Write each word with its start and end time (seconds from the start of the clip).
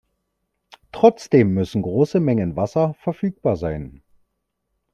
Trotzdem 0.91 1.53
müssen 1.53 1.83
große 1.83 2.19
Mengen 2.19 2.55
Wasser 2.55 2.95
verfügbar 2.95 3.55
sein. 3.55 4.01